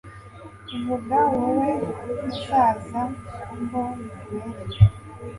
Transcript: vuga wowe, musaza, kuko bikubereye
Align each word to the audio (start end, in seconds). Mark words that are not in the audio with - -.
vuga 0.85 1.17
wowe, 1.31 1.71
musaza, 2.23 3.01
kuko 3.49 3.79
bikubereye 3.97 4.79